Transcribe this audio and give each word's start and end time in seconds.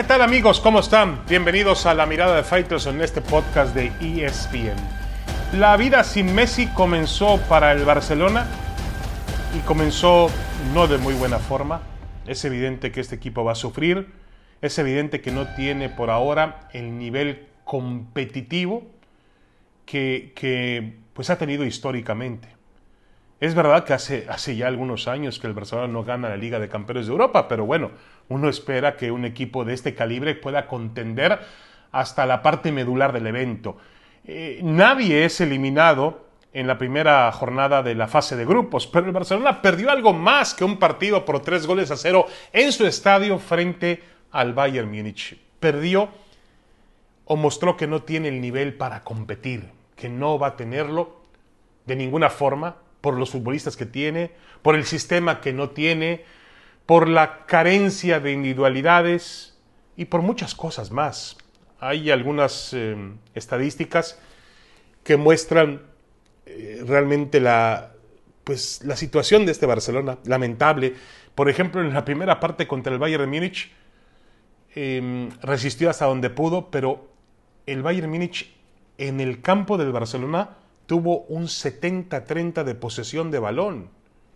¿qué 0.00 0.04
tal 0.04 0.22
amigos? 0.22 0.60
¿Cómo 0.60 0.80
están? 0.80 1.20
Bienvenidos 1.28 1.84
a 1.84 1.92
La 1.92 2.06
Mirada 2.06 2.34
de 2.36 2.42
Fighters 2.42 2.86
en 2.86 3.02
este 3.02 3.20
podcast 3.20 3.74
de 3.74 3.92
ESPN. 4.00 4.78
La 5.58 5.76
vida 5.76 6.04
sin 6.04 6.34
Messi 6.34 6.68
comenzó 6.68 7.38
para 7.50 7.72
el 7.72 7.84
Barcelona 7.84 8.46
y 9.54 9.58
comenzó 9.66 10.30
no 10.72 10.88
de 10.88 10.96
muy 10.96 11.12
buena 11.12 11.38
forma. 11.38 11.82
Es 12.26 12.46
evidente 12.46 12.92
que 12.92 13.02
este 13.02 13.16
equipo 13.16 13.44
va 13.44 13.52
a 13.52 13.54
sufrir. 13.54 14.10
Es 14.62 14.78
evidente 14.78 15.20
que 15.20 15.32
no 15.32 15.48
tiene 15.48 15.90
por 15.90 16.08
ahora 16.08 16.70
el 16.72 16.96
nivel 16.96 17.48
competitivo 17.64 18.86
que, 19.84 20.32
que 20.34 20.96
pues 21.12 21.28
ha 21.28 21.36
tenido 21.36 21.66
históricamente. 21.66 22.48
Es 23.40 23.54
verdad 23.54 23.84
que 23.84 23.94
hace, 23.94 24.26
hace 24.28 24.54
ya 24.54 24.68
algunos 24.68 25.08
años 25.08 25.38
que 25.38 25.46
el 25.46 25.54
Barcelona 25.54 25.88
no 25.88 26.04
gana 26.04 26.28
la 26.28 26.36
Liga 26.36 26.58
de 26.58 26.68
Campeones 26.68 27.06
de 27.06 27.12
Europa, 27.12 27.48
pero 27.48 27.64
bueno, 27.64 27.90
uno 28.28 28.50
espera 28.50 28.98
que 28.98 29.10
un 29.10 29.24
equipo 29.24 29.64
de 29.64 29.72
este 29.72 29.94
calibre 29.94 30.34
pueda 30.34 30.66
contender 30.66 31.40
hasta 31.90 32.26
la 32.26 32.42
parte 32.42 32.70
medular 32.70 33.14
del 33.14 33.26
evento. 33.26 33.78
Eh, 34.26 34.60
nadie 34.62 35.24
es 35.24 35.40
eliminado 35.40 36.26
en 36.52 36.66
la 36.66 36.76
primera 36.76 37.32
jornada 37.32 37.82
de 37.82 37.94
la 37.94 38.08
fase 38.08 38.36
de 38.36 38.44
grupos, 38.44 38.86
pero 38.86 39.06
el 39.06 39.12
Barcelona 39.12 39.62
perdió 39.62 39.90
algo 39.90 40.12
más 40.12 40.52
que 40.52 40.64
un 40.64 40.78
partido 40.78 41.24
por 41.24 41.40
tres 41.40 41.66
goles 41.66 41.90
a 41.90 41.96
cero 41.96 42.26
en 42.52 42.72
su 42.72 42.86
estadio 42.86 43.38
frente 43.38 44.02
al 44.32 44.52
Bayern 44.52 44.90
Múnich. 44.90 45.38
Perdió 45.58 46.10
o 47.24 47.36
mostró 47.36 47.74
que 47.78 47.86
no 47.86 48.02
tiene 48.02 48.28
el 48.28 48.42
nivel 48.42 48.74
para 48.74 49.02
competir, 49.02 49.70
que 49.96 50.10
no 50.10 50.38
va 50.38 50.48
a 50.48 50.56
tenerlo 50.56 51.22
de 51.86 51.96
ninguna 51.96 52.28
forma 52.28 52.76
por 53.00 53.18
los 53.18 53.30
futbolistas 53.30 53.76
que 53.76 53.86
tiene, 53.86 54.32
por 54.62 54.74
el 54.74 54.84
sistema 54.84 55.40
que 55.40 55.52
no 55.52 55.70
tiene, 55.70 56.24
por 56.86 57.08
la 57.08 57.46
carencia 57.46 58.20
de 58.20 58.32
individualidades 58.32 59.56
y 59.96 60.06
por 60.06 60.22
muchas 60.22 60.54
cosas 60.54 60.90
más. 60.90 61.36
Hay 61.78 62.10
algunas 62.10 62.72
eh, 62.74 62.96
estadísticas 63.34 64.18
que 65.04 65.16
muestran 65.16 65.82
eh, 66.46 66.82
realmente 66.86 67.40
la, 67.40 67.92
pues, 68.44 68.82
la 68.84 68.96
situación 68.96 69.46
de 69.46 69.52
este 69.52 69.66
Barcelona, 69.66 70.18
lamentable. 70.24 70.94
Por 71.34 71.48
ejemplo, 71.48 71.80
en 71.80 71.94
la 71.94 72.04
primera 72.04 72.40
parte 72.40 72.66
contra 72.66 72.92
el 72.92 72.98
Bayern 72.98 73.30
Múnich, 73.30 73.70
em, 74.74 75.30
resistió 75.42 75.88
hasta 75.88 76.06
donde 76.06 76.30
pudo, 76.30 76.70
pero 76.70 77.08
el 77.66 77.82
Bayern 77.82 78.10
Múnich 78.10 78.52
en 78.98 79.20
el 79.20 79.40
campo 79.40 79.78
del 79.78 79.92
Barcelona 79.92 80.56
tuvo 80.90 81.20
un 81.28 81.44
70-30 81.44 82.64
de 82.64 82.74
posesión 82.74 83.30
de 83.30 83.38
balón. 83.38 83.90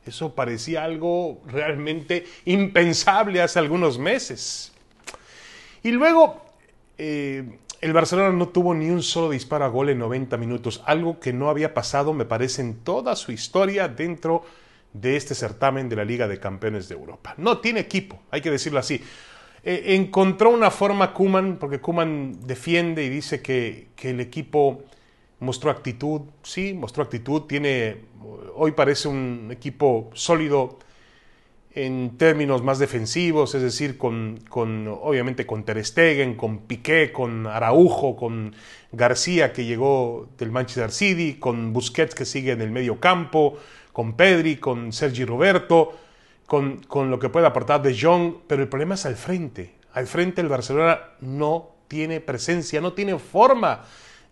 Eso 0.07 0.37
parecía 0.37 0.85
algo 0.85 1.43
realmente 1.49 2.27
impensable 2.45 3.43
hace 3.43 3.59
algunos 3.59 3.99
meses. 3.99 4.73
Y 5.83 5.91
luego, 5.91 6.45
eh, 6.97 7.59
el 7.81 7.93
Barcelona 7.93 8.31
no 8.31 8.51
tuvo 8.51 8.73
ni 8.73 8.89
un 8.89 9.03
solo 9.03 9.31
disparo 9.31 9.65
a 9.65 9.69
gol 9.69 9.89
en 9.89 9.99
90 9.99 10.37
minutos, 10.37 10.81
algo 10.87 11.19
que 11.19 11.33
no 11.33 11.51
había 11.51 11.75
pasado, 11.75 12.13
me 12.13 12.25
parece, 12.25 12.63
en 12.63 12.77
toda 12.85 13.17
su 13.17 13.33
historia 13.33 13.89
dentro 13.89 14.45
de 14.93 15.17
este 15.17 15.35
certamen 15.35 15.89
de 15.89 15.97
la 15.97 16.05
Liga 16.05 16.29
de 16.29 16.39
Campeones 16.39 16.89
de 16.89 16.95
Europa. 16.95 17.35
No 17.37 17.59
tiene 17.59 17.81
equipo, 17.81 18.23
hay 18.31 18.43
que 18.43 18.53
decirlo 18.53 18.79
así. 18.79 19.03
Eh, 19.65 19.97
encontró 19.97 20.51
una 20.51 20.71
forma 20.71 21.15
Kuman, 21.15 21.57
porque 21.57 21.81
Kuman 21.81 22.47
defiende 22.47 23.03
y 23.03 23.09
dice 23.09 23.43
que, 23.43 23.89
que 23.97 24.11
el 24.11 24.21
equipo 24.21 24.85
mostró 25.45 25.71
actitud, 25.71 26.23
sí, 26.43 26.75
mostró 26.75 27.05
actitud, 27.05 27.43
tiene, 27.43 27.99
hoy 28.55 28.73
parece 28.73 29.09
un 29.09 29.51
equipo 29.53 30.11
sólido 30.15 30.79
en 31.75 32.17
términos 32.19 32.63
más 32.63 32.79
defensivos, 32.79 33.55
es 33.55 33.63
decir, 33.63 33.99
con, 33.99 34.39
con, 34.49 34.87
obviamente 34.89 35.45
con 35.45 35.65
Ter 35.65 35.85
Stegen, 35.85 36.37
con 36.37 36.59
Piqué, 36.59 37.11
con 37.13 37.49
Araujo, 37.49 38.15
con 38.15 38.55
García 38.93 39.53
que 39.53 39.65
llegó 39.65 40.29
del 40.39 40.53
Manchester 40.53 40.93
City, 40.93 41.35
con 41.35 41.73
Busquets 41.73 42.15
que 42.15 42.25
sigue 42.25 42.53
en 42.53 42.61
el 42.61 42.71
medio 42.71 43.01
campo, 43.01 43.59
con 43.93 44.15
Pedri, 44.15 44.57
con 44.57 44.93
Sergi 44.93 45.25
Roberto, 45.25 45.99
con, 46.47 46.79
con 46.79 47.11
lo 47.11 47.19
que 47.19 47.29
puede 47.29 47.47
aportar 47.47 47.83
De 47.83 47.99
Jong, 47.99 48.35
pero 48.47 48.63
el 48.63 48.69
problema 48.69 48.95
es 48.95 49.05
al 49.07 49.17
frente. 49.17 49.75
Al 49.93 50.07
frente 50.07 50.41
el 50.41 50.49
Barcelona 50.49 51.01
no 51.21 51.71
tiene 51.89 52.21
presencia, 52.21 52.81
no 52.81 52.93
tiene 52.93 53.19
forma 53.19 53.83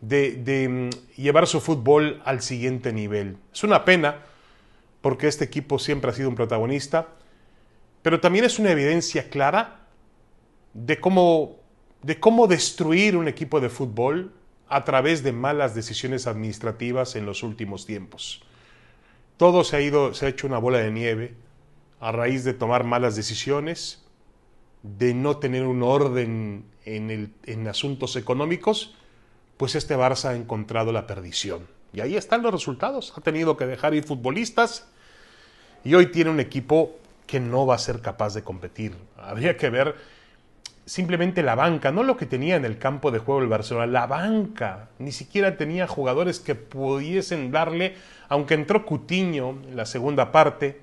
de, 0.02 0.68
mm, 0.68 0.90
llevar 1.16 1.46
su 1.46 1.60
fútbol 1.60 2.20
al 2.24 2.42
siguiente 2.42 2.92
nivel. 2.92 3.38
Es 3.52 3.64
una 3.64 3.84
pena 3.84 4.22
porque 5.00 5.28
este 5.28 5.44
equipo 5.44 5.78
siempre 5.78 6.10
ha 6.10 6.14
sido 6.14 6.28
un 6.28 6.34
protagonista, 6.34 7.08
pero 8.02 8.20
también 8.20 8.44
es 8.44 8.58
una 8.58 8.72
evidencia 8.72 9.30
clara 9.30 9.86
de 10.74 11.00
cómo, 11.00 11.56
de 12.02 12.18
cómo 12.20 12.46
destruir 12.46 13.16
un 13.16 13.28
equipo 13.28 13.60
de 13.60 13.68
fútbol 13.68 14.32
a 14.68 14.84
través 14.84 15.22
de 15.22 15.32
malas 15.32 15.74
decisiones 15.74 16.26
administrativas 16.26 17.14
en 17.14 17.26
los 17.26 17.42
últimos 17.42 17.86
tiempos. 17.86 18.42
Todo 19.36 19.64
se 19.64 19.76
ha 19.76 19.80
ido, 19.80 20.14
se 20.14 20.26
ha 20.26 20.28
hecho 20.28 20.46
una 20.46 20.58
bola 20.58 20.78
de 20.78 20.90
nieve 20.90 21.34
a 22.00 22.10
raíz 22.10 22.42
de 22.42 22.54
tomar 22.54 22.82
malas 22.82 23.14
decisiones, 23.14 24.04
de 24.82 25.14
no 25.14 25.36
tener 25.36 25.64
un 25.64 25.84
orden 25.84 26.64
en, 26.84 27.34
en 27.44 27.68
asuntos 27.68 28.16
económicos 28.16 28.96
pues 29.62 29.76
este 29.76 29.96
Barça 29.96 30.30
ha 30.30 30.34
encontrado 30.34 30.90
la 30.90 31.06
perdición. 31.06 31.68
Y 31.92 32.00
ahí 32.00 32.16
están 32.16 32.42
los 32.42 32.50
resultados. 32.50 33.12
Ha 33.16 33.20
tenido 33.20 33.56
que 33.56 33.64
dejar 33.64 33.94
ir 33.94 34.02
futbolistas 34.02 34.88
y 35.84 35.94
hoy 35.94 36.06
tiene 36.06 36.32
un 36.32 36.40
equipo 36.40 36.96
que 37.28 37.38
no 37.38 37.64
va 37.64 37.76
a 37.76 37.78
ser 37.78 38.00
capaz 38.00 38.34
de 38.34 38.42
competir. 38.42 38.96
Habría 39.16 39.56
que 39.56 39.70
ver 39.70 39.94
simplemente 40.84 41.44
la 41.44 41.54
banca, 41.54 41.92
no 41.92 42.02
lo 42.02 42.16
que 42.16 42.26
tenía 42.26 42.56
en 42.56 42.64
el 42.64 42.76
campo 42.78 43.12
de 43.12 43.20
juego 43.20 43.40
el 43.40 43.46
Barcelona, 43.46 43.86
la 43.86 44.08
banca. 44.08 44.88
Ni 44.98 45.12
siquiera 45.12 45.56
tenía 45.56 45.86
jugadores 45.86 46.40
que 46.40 46.56
pudiesen 46.56 47.52
darle, 47.52 47.94
aunque 48.28 48.54
entró 48.54 48.84
Cutiño 48.84 49.50
en 49.68 49.76
la 49.76 49.86
segunda 49.86 50.32
parte, 50.32 50.80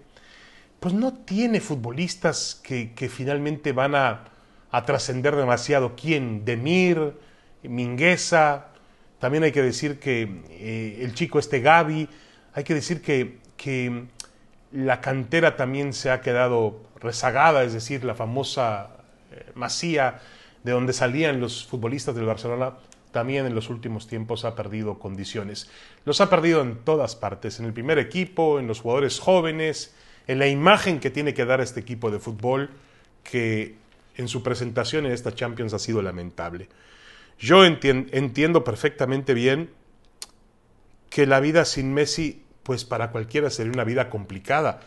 pues 0.79 0.93
no 0.93 1.15
tiene 1.15 1.59
futbolistas 1.59 2.61
que, 2.63 3.11
finalmente 3.13 3.73
van 3.73 3.95
a, 3.95 4.23
a 4.71 4.85
trascender 4.85 5.35
demasiado. 5.35 5.97
¿Quién? 5.97 6.45
Demir, 6.45 7.15
Mingueza, 7.61 8.68
también 9.19 9.43
hay 9.43 9.51
que 9.51 9.61
decir 9.61 9.99
que 9.99 10.41
eh, 10.49 10.99
el 11.01 11.13
chico 11.13 11.39
este 11.39 11.59
Gaby, 11.59 12.07
hay 12.53 12.63
que 12.63 12.73
decir 12.73 13.01
que, 13.01 13.37
que, 13.57 14.05
la 14.71 15.01
cantera 15.01 15.55
también 15.55 15.93
se 15.93 16.11
ha 16.11 16.21
quedado 16.21 16.81
rezagada, 16.99 17.63
es 17.63 17.73
decir, 17.73 18.03
la 18.03 18.13
famosa 18.13 18.91
eh, 19.31 19.51
masía 19.55 20.19
de 20.63 20.73
donde 20.73 20.93
salían 20.93 21.39
los 21.39 21.65
futbolistas 21.65 22.13
del 22.13 22.25
Barcelona, 22.25 22.73
también 23.11 23.47
en 23.47 23.55
los 23.55 23.69
últimos 23.71 24.07
tiempos 24.07 24.45
ha 24.45 24.55
perdido 24.55 24.99
condiciones. 24.99 25.69
Los 26.05 26.21
ha 26.21 26.29
perdido 26.29 26.61
en 26.61 26.77
todas 26.83 27.15
partes, 27.15 27.59
en 27.59 27.65
el 27.65 27.73
primer 27.73 27.97
equipo, 27.97 28.59
en 28.59 28.67
los 28.67 28.81
jugadores 28.81 29.19
jóvenes, 29.19 29.95
en 30.27 30.37
la 30.37 30.47
imagen 30.47 30.99
que 30.99 31.09
tiene 31.09 31.33
que 31.33 31.45
dar 31.45 31.61
este 31.61 31.79
equipo 31.79 32.11
de 32.11 32.19
fútbol, 32.19 32.69
que 33.23 33.75
en 34.15 34.27
su 34.27 34.43
presentación 34.43 35.05
en 35.05 35.13
esta 35.13 35.33
Champions 35.33 35.73
ha 35.73 35.79
sido 35.79 36.01
lamentable. 36.01 36.69
Yo 37.39 37.63
entiendo 37.63 38.63
perfectamente 38.65 39.33
bien 39.33 39.71
que 41.09 41.25
la 41.25 41.39
vida 41.39 41.63
sin 41.63 41.93
Messi, 41.93 42.43
pues 42.63 42.83
para 42.83 43.11
cualquiera 43.11 43.49
sería 43.49 43.71
una 43.71 43.85
vida 43.85 44.09
complicada, 44.09 44.81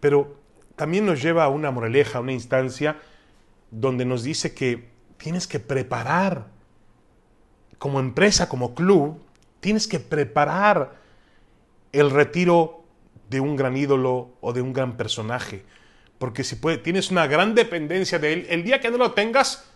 pero 0.00 0.36
también 0.76 1.04
nos 1.04 1.20
lleva 1.20 1.44
a 1.44 1.48
una 1.48 1.72
moraleja, 1.72 2.18
a 2.18 2.20
una 2.20 2.32
instancia 2.32 2.96
donde 3.72 4.04
nos 4.04 4.22
dice 4.22 4.54
que 4.54 4.88
tienes 5.16 5.48
que 5.48 5.58
preparar, 5.58 6.46
como 7.78 7.98
empresa, 8.00 8.48
como 8.48 8.74
club, 8.74 9.20
tienes 9.60 9.88
que 9.88 9.98
preparar 9.98 10.94
el 11.92 12.10
retiro 12.10 12.84
de 13.28 13.40
un 13.40 13.56
gran 13.56 13.76
ídolo 13.76 14.30
o 14.40 14.52
de 14.52 14.62
un 14.62 14.72
gran 14.72 14.96
personaje. 14.96 15.64
Porque 16.18 16.44
si 16.44 16.56
puede, 16.56 16.78
tienes 16.78 17.10
una 17.10 17.26
gran 17.26 17.54
dependencia 17.54 18.18
de 18.20 18.32
él, 18.32 18.46
el 18.50 18.62
día 18.62 18.80
que 18.80 18.90
no 18.90 18.98
lo 18.98 19.12
tengas, 19.12 19.68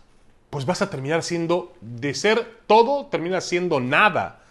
pues 0.53 0.67
vas 0.67 0.83
a 0.83 0.89
terminar 0.91 1.23
siendo, 1.23 1.73
de 1.81 2.13
ser 2.13 2.59
todo, 2.67 3.07
termina 3.07 3.41
siendo 3.41 3.79
nada. 3.79 4.43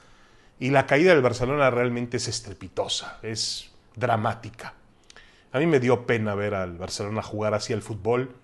Y 0.58 0.70
la 0.70 0.84
caída 0.84 1.12
del 1.12 1.22
Barcelona 1.22 1.70
realmente 1.70 2.16
es 2.16 2.26
estrepitosa, 2.26 3.20
es 3.22 3.70
dramática. 3.94 4.74
A 5.52 5.60
mí 5.60 5.66
me 5.66 5.78
dio 5.78 6.04
pena 6.04 6.34
ver 6.34 6.54
al 6.54 6.76
Barcelona 6.76 7.22
jugar 7.22 7.54
así 7.54 7.72
al 7.72 7.82
fútbol, 7.82 8.34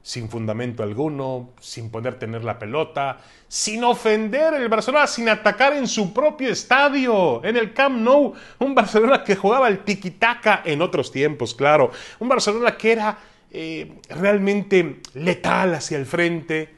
sin 0.00 0.28
fundamento 0.28 0.84
alguno, 0.84 1.50
sin 1.58 1.90
poder 1.90 2.20
tener 2.20 2.44
la 2.44 2.56
pelota, 2.56 3.18
sin 3.48 3.82
ofender 3.82 4.54
el 4.54 4.68
Barcelona, 4.68 5.08
sin 5.08 5.28
atacar 5.28 5.72
en 5.72 5.88
su 5.88 6.14
propio 6.14 6.50
estadio, 6.50 7.44
en 7.44 7.56
el 7.56 7.74
Camp 7.74 7.98
Nou. 7.98 8.32
Un 8.60 8.76
Barcelona 8.76 9.24
que 9.24 9.34
jugaba 9.34 9.66
el 9.66 9.84
tiki-taka 9.84 10.62
en 10.64 10.82
otros 10.82 11.10
tiempos, 11.10 11.52
claro. 11.52 11.90
Un 12.20 12.28
Barcelona 12.28 12.76
que 12.76 12.92
era 12.92 13.18
eh, 13.50 13.98
realmente 14.08 15.00
letal 15.14 15.74
hacia 15.74 15.98
el 15.98 16.06
frente, 16.06 16.77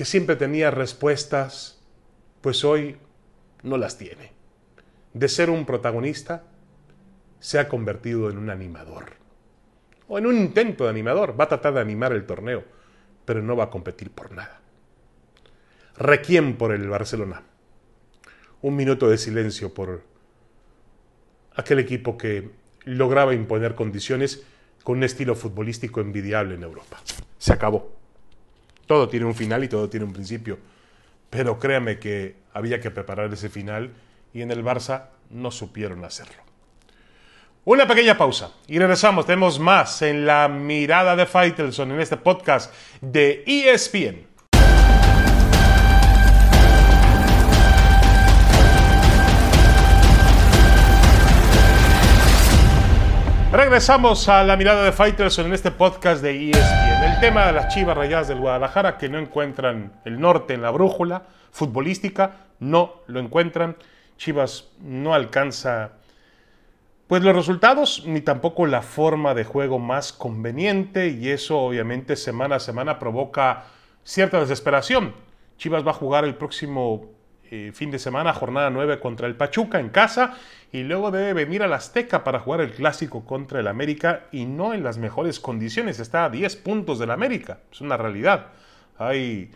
que 0.00 0.06
siempre 0.06 0.34
tenía 0.34 0.70
respuestas, 0.70 1.78
pues 2.40 2.64
hoy 2.64 2.96
no 3.62 3.76
las 3.76 3.98
tiene. 3.98 4.32
De 5.12 5.28
ser 5.28 5.50
un 5.50 5.66
protagonista, 5.66 6.44
se 7.38 7.58
ha 7.58 7.68
convertido 7.68 8.30
en 8.30 8.38
un 8.38 8.48
animador. 8.48 9.12
O 10.08 10.16
en 10.16 10.24
un 10.24 10.38
intento 10.38 10.84
de 10.84 10.90
animador. 10.90 11.38
Va 11.38 11.44
a 11.44 11.48
tratar 11.48 11.74
de 11.74 11.80
animar 11.80 12.12
el 12.12 12.24
torneo. 12.24 12.64
pero 13.26 13.42
no 13.42 13.54
va 13.56 13.64
a 13.64 13.70
competir 13.70 14.10
por 14.10 14.32
nada. 14.32 14.62
Requiem 15.98 16.56
por 16.56 16.72
el 16.72 16.88
Barcelona. 16.88 17.42
Un 18.62 18.76
minuto 18.76 19.06
de 19.10 19.18
silencio 19.18 19.74
por 19.74 20.02
aquel 21.56 21.78
equipo 21.78 22.16
que 22.16 22.48
lograba 22.86 23.34
imponer 23.34 23.74
condiciones 23.74 24.46
con 24.82 24.96
un 24.96 25.04
estilo 25.04 25.34
futbolístico 25.34 26.00
envidiable 26.00 26.54
en 26.54 26.62
Europa. 26.62 27.02
Se 27.36 27.52
acabó. 27.52 28.00
Todo 28.90 29.08
tiene 29.08 29.24
un 29.24 29.36
final 29.36 29.62
y 29.62 29.68
todo 29.68 29.88
tiene 29.88 30.04
un 30.04 30.12
principio. 30.12 30.58
Pero 31.30 31.60
créame 31.60 32.00
que 32.00 32.34
había 32.52 32.80
que 32.80 32.90
preparar 32.90 33.32
ese 33.32 33.48
final 33.48 33.92
y 34.34 34.42
en 34.42 34.50
el 34.50 34.64
Barça 34.64 35.10
no 35.30 35.52
supieron 35.52 36.04
hacerlo. 36.04 36.42
Una 37.64 37.86
pequeña 37.86 38.18
pausa 38.18 38.50
y 38.66 38.80
regresamos. 38.80 39.26
Tenemos 39.26 39.60
más 39.60 40.02
en 40.02 40.26
la 40.26 40.48
mirada 40.48 41.14
de 41.14 41.24
Faitelson 41.24 41.92
en 41.92 42.00
este 42.00 42.16
podcast 42.16 42.74
de 43.00 43.44
ESPN. 43.46 44.26
Regresamos 53.52 54.28
a 54.28 54.44
la 54.44 54.56
mirada 54.56 54.84
de 54.84 54.92
Faitelson 54.92 55.46
en 55.46 55.54
este 55.54 55.72
podcast 55.72 56.22
de 56.22 56.50
ESPN. 56.50 57.02
El 57.02 57.18
tema 57.18 57.46
de 57.46 57.52
las 57.52 57.74
chivas 57.74 57.96
rayadas 57.96 58.28
del 58.28 58.38
Guadalajara 58.38 58.96
que 58.96 59.08
no 59.08 59.18
encuentran 59.18 60.00
el 60.04 60.20
norte 60.20 60.54
en 60.54 60.62
la 60.62 60.70
brújula 60.70 61.24
futbolística, 61.50 62.46
no 62.60 63.02
lo 63.08 63.18
encuentran. 63.18 63.76
Chivas 64.16 64.68
no 64.80 65.14
alcanza 65.14 65.94
pues 67.08 67.24
los 67.24 67.34
resultados 67.34 68.04
ni 68.06 68.20
tampoco 68.20 68.66
la 68.66 68.82
forma 68.82 69.34
de 69.34 69.42
juego 69.42 69.80
más 69.80 70.12
conveniente 70.12 71.08
y 71.08 71.30
eso 71.30 71.58
obviamente 71.58 72.14
semana 72.14 72.56
a 72.56 72.60
semana 72.60 73.00
provoca 73.00 73.64
cierta 74.04 74.38
desesperación. 74.38 75.12
Chivas 75.58 75.84
va 75.84 75.90
a 75.90 75.94
jugar 75.94 76.24
el 76.24 76.36
próximo 76.36 77.10
eh, 77.52 77.72
fin 77.74 77.90
de 77.90 77.98
semana, 77.98 78.32
jornada 78.32 78.70
9 78.70 79.00
contra 79.00 79.26
el 79.26 79.34
Pachuca 79.34 79.80
en 79.80 79.88
casa 79.88 80.36
y 80.70 80.84
luego 80.84 81.10
debe 81.10 81.34
venir 81.34 81.64
al 81.64 81.72
Azteca 81.72 82.22
para 82.22 82.38
jugar 82.38 82.60
el 82.60 82.70
clásico 82.70 83.24
contra 83.24 83.58
el 83.58 83.66
América 83.66 84.26
y 84.30 84.44
no 84.44 84.72
en 84.72 84.84
las 84.84 84.98
mejores 84.98 85.40
condiciones. 85.40 85.98
Está 85.98 86.26
a 86.26 86.30
10 86.30 86.54
puntos 86.56 87.00
del 87.00 87.10
América, 87.10 87.58
es 87.72 87.80
una 87.80 87.96
realidad. 87.96 88.52
Hay 88.98 89.50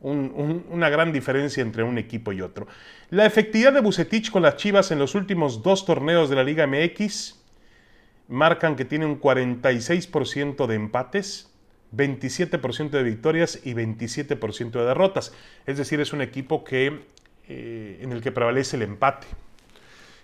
una 0.00 0.90
gran 0.90 1.10
diferencia 1.10 1.62
entre 1.62 1.82
un 1.82 1.96
equipo 1.96 2.32
y 2.32 2.42
otro. 2.42 2.66
La 3.08 3.24
efectividad 3.24 3.72
de 3.72 3.80
Bucetich 3.80 4.30
con 4.30 4.42
las 4.42 4.56
Chivas 4.56 4.90
en 4.90 4.98
los 4.98 5.14
últimos 5.14 5.62
dos 5.62 5.86
torneos 5.86 6.28
de 6.28 6.36
la 6.36 6.44
Liga 6.44 6.66
MX 6.66 7.42
marcan 8.28 8.76
que 8.76 8.84
tiene 8.84 9.06
un 9.06 9.20
46% 9.20 10.66
de 10.66 10.74
empates, 10.74 11.50
27% 11.96 12.90
de 12.90 13.02
victorias 13.02 13.58
y 13.64 13.72
27% 13.72 14.70
de 14.72 14.84
derrotas. 14.84 15.32
Es 15.64 15.78
decir, 15.78 16.00
es 16.00 16.12
un 16.12 16.20
equipo 16.20 16.62
que 16.62 17.06
eh, 17.48 18.00
en 18.02 18.12
el 18.12 18.20
que 18.20 18.30
prevalece 18.30 18.76
el 18.76 18.82
empate. 18.82 19.26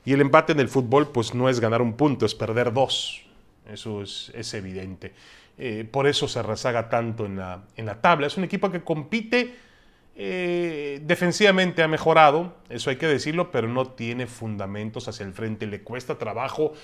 Y 0.05 0.13
el 0.13 0.21
empate 0.21 0.53
en 0.53 0.61
el 0.61 0.69
fútbol 0.69 1.09
pues 1.09 1.35
no 1.35 1.49
es 1.49 1.59
ganar 1.59 1.81
un 1.81 1.95
punto, 1.95 2.27
es 2.27 2.35
perder 2.35 2.73
dos. 2.73 3.25
Eso 3.71 4.03
es, 4.03 4.55
evidente. 4.55 5.15
Eh, 5.57 5.89
por 5.91 6.07
eso 6.07 6.29
se 6.29 6.43
rezaga 6.43 6.91
tanto 6.91 7.25
en 7.25 7.37
la, 7.37 7.63
en 7.77 7.87
la, 7.87 8.03
tabla. 8.03 8.27
Es 8.27 8.37
un 8.37 8.45
equipo 8.45 8.71
que 8.71 8.83
compite 8.83 9.55
eh, 10.17 11.01
defensivamente, 11.03 11.83
ha 11.83 11.89
mejorado, 11.89 12.57
eso 12.69 12.91
hay 12.91 12.97
que 12.97 13.07
decirlo, 13.07 13.51
pero 13.51 13.69
no 13.69 13.87
tiene 13.87 14.27
fundamentos 14.27 15.09
hacia 15.09 15.25
el 15.25 15.33
frente, 15.33 15.67
le 15.67 15.81
cuesta 15.81 16.19
trabajo. 16.19 16.75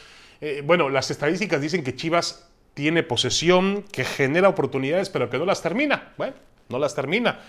bueno, 0.65 0.89
las 0.89 1.11
estadísticas 1.11 1.61
dicen 1.61 1.85
que 1.85 1.95
Chivas 1.95 2.51
tiene 2.73 3.03
posesión, 3.03 3.85
que 3.93 4.05
genera 4.05 4.49
oportunidades, 4.49 5.11
pero 5.11 5.29
que 5.29 5.39
no 5.39 5.45
las 5.45 5.61
termina. 5.61 6.15
Bueno, 6.17 6.35
no 6.71 6.79
las 6.79 6.95
termina. 6.95 7.41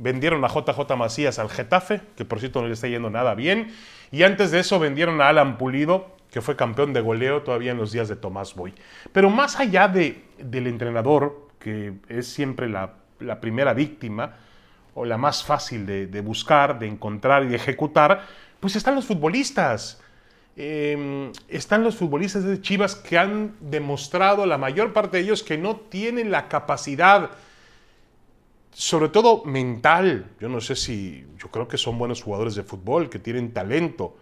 Vendieron 0.00 0.42
a 0.44 0.48
JJ 0.48 0.96
Macías 0.96 1.38
al 1.38 1.50
Getafe, 1.50 2.00
que 2.16 2.24
por 2.24 2.40
cierto 2.40 2.62
no 2.62 2.68
le 2.68 2.72
está 2.72 2.88
yendo 2.88 3.10
nada 3.10 3.34
bien. 3.34 3.72
Y 4.10 4.22
antes 4.22 4.50
de 4.50 4.60
eso 4.60 4.78
vendieron 4.78 5.20
a 5.20 5.28
Alan 5.28 5.58
Pulido, 5.58 6.16
que 6.30 6.40
fue 6.40 6.56
campeón 6.56 6.92
de 6.92 7.02
goleo 7.02 7.42
todavía 7.42 7.72
en 7.72 7.76
los 7.76 7.92
días 7.92 8.08
de 8.08 8.16
Tomás 8.16 8.54
Boy. 8.54 8.72
Pero 9.12 9.28
más 9.28 9.60
allá 9.60 9.88
de, 9.88 10.24
del 10.38 10.66
entrenador, 10.68 11.48
que 11.58 11.92
es 12.08 12.28
siempre 12.28 12.68
la, 12.68 12.94
primera 13.40 13.74
víctima, 13.74 14.36
o 14.94 15.04
la 15.04 15.18
más 15.18 15.44
fácil 15.44 15.84
de, 15.86 16.20
buscar, 16.20 16.78
de 16.78 16.86
encontrar 16.86 17.44
y 17.44 17.48
de 17.48 17.56
ejecutar, 17.56 18.26
pues 18.58 18.76
están 18.76 18.94
los 18.94 19.04
futbolistas. 19.04 20.00
Em, 20.56 21.30
están 21.48 21.84
los 21.84 21.96
futbolistas 21.96 22.44
de 22.44 22.60
Chivas 22.60 22.94
que 22.94 23.18
han 23.18 23.54
demostrado, 23.60 24.46
la 24.46 24.58
mayor 24.58 24.92
parte 24.92 25.18
de 25.18 25.24
ellos, 25.24 25.42
que 25.42 25.58
no 25.58 25.76
tienen 25.76 26.30
la 26.30 26.48
capacidad 26.48 27.30
sobre 28.72 29.08
todo 29.08 29.44
mental. 29.44 30.26
Yo 30.40 30.48
no 30.48 30.60
sé 30.60 30.76
si, 30.76 31.26
yo 31.38 31.48
creo 31.50 31.68
que 31.68 31.78
son 31.78 31.98
buenos 31.98 32.22
jugadores 32.22 32.54
de 32.54 32.62
fútbol, 32.62 33.10
que 33.10 33.18
tienen 33.18 33.52
talento, 33.52 34.16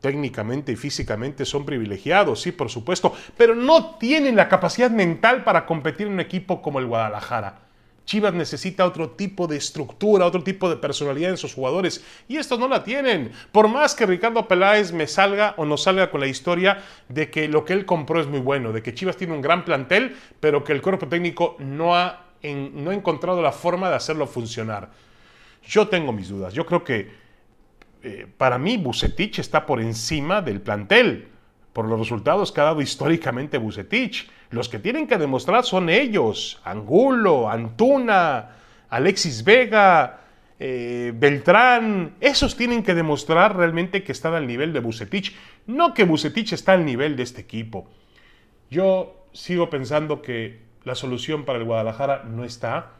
técnicamente 0.00 0.72
y 0.72 0.76
físicamente 0.76 1.44
son 1.44 1.64
privilegiados, 1.64 2.40
sí, 2.40 2.52
por 2.52 2.70
supuesto, 2.70 3.12
pero 3.36 3.54
no 3.54 3.96
tienen 3.96 4.36
la 4.36 4.48
capacidad 4.48 4.90
mental 4.90 5.44
para 5.44 5.66
competir 5.66 6.06
en 6.06 6.14
un 6.14 6.20
equipo 6.20 6.62
como 6.62 6.78
el 6.78 6.86
Guadalajara. 6.86 7.66
Chivas 8.06 8.34
necesita 8.34 8.86
otro 8.86 9.10
tipo 9.10 9.46
de 9.46 9.56
estructura, 9.56 10.26
otro 10.26 10.42
tipo 10.42 10.68
de 10.68 10.76
personalidad 10.76 11.30
en 11.30 11.36
sus 11.36 11.54
jugadores 11.54 12.04
y 12.26 12.38
estos 12.38 12.58
no 12.58 12.66
la 12.66 12.82
tienen. 12.82 13.30
Por 13.52 13.68
más 13.68 13.94
que 13.94 14.04
Ricardo 14.04 14.48
Peláez 14.48 14.92
me 14.92 15.06
salga 15.06 15.54
o 15.58 15.64
no 15.64 15.76
salga 15.76 16.10
con 16.10 16.20
la 16.20 16.26
historia 16.26 16.82
de 17.08 17.30
que 17.30 17.46
lo 17.46 17.64
que 17.64 17.72
él 17.72 17.86
compró 17.86 18.20
es 18.20 18.26
muy 18.26 18.40
bueno, 18.40 18.72
de 18.72 18.82
que 18.82 18.94
Chivas 18.94 19.16
tiene 19.16 19.34
un 19.34 19.42
gran 19.42 19.64
plantel, 19.64 20.16
pero 20.40 20.64
que 20.64 20.72
el 20.72 20.82
cuerpo 20.82 21.06
técnico 21.06 21.54
no 21.60 21.94
ha 21.94 22.29
no 22.42 22.92
he 22.92 22.94
encontrado 22.94 23.42
la 23.42 23.52
forma 23.52 23.88
de 23.88 23.96
hacerlo 23.96 24.26
funcionar. 24.26 24.90
Yo 25.66 25.88
tengo 25.88 26.12
mis 26.12 26.28
dudas. 26.28 26.54
Yo 26.54 26.66
creo 26.66 26.84
que 26.84 27.10
eh, 28.02 28.26
para 28.36 28.58
mí 28.58 28.76
Bucetich 28.78 29.38
está 29.38 29.66
por 29.66 29.80
encima 29.80 30.40
del 30.40 30.60
plantel, 30.60 31.28
por 31.72 31.86
los 31.86 31.98
resultados 31.98 32.50
que 32.50 32.60
ha 32.60 32.64
dado 32.64 32.80
históricamente 32.80 33.58
Bucetich. 33.58 34.28
Los 34.50 34.68
que 34.68 34.78
tienen 34.78 35.06
que 35.06 35.18
demostrar 35.18 35.64
son 35.64 35.88
ellos, 35.88 36.60
Angulo, 36.64 37.48
Antuna, 37.48 38.56
Alexis 38.88 39.44
Vega, 39.44 40.20
eh, 40.58 41.12
Beltrán. 41.14 42.14
Esos 42.20 42.56
tienen 42.56 42.82
que 42.82 42.94
demostrar 42.94 43.56
realmente 43.56 44.02
que 44.02 44.12
están 44.12 44.34
al 44.34 44.46
nivel 44.46 44.72
de 44.72 44.80
Bucetich, 44.80 45.36
no 45.66 45.94
que 45.94 46.04
Bucetich 46.04 46.52
está 46.52 46.72
al 46.72 46.84
nivel 46.84 47.16
de 47.16 47.22
este 47.22 47.42
equipo. 47.42 47.88
Yo 48.70 49.26
sigo 49.32 49.70
pensando 49.70 50.22
que 50.22 50.69
la 50.84 50.94
solución 50.94 51.44
para 51.44 51.58
el 51.58 51.64
Guadalajara 51.64 52.24
no 52.24 52.44
está 52.44 52.92